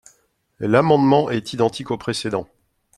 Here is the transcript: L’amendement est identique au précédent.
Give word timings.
L’amendement 0.61 1.29
est 1.29 1.53
identique 1.53 1.91
au 1.91 1.97
précédent. 1.99 2.47